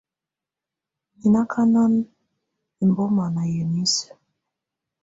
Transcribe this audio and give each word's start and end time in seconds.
Mɛ̀ 1.19 1.29
nɔ̀ 1.31 1.41
akana 1.45 1.81
ɛmbɔma 2.81 3.23
nà 3.35 3.41
yamɛ̀á 3.55 3.85
isǝ́. 3.87 4.11